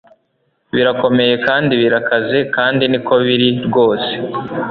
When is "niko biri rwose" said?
2.91-4.11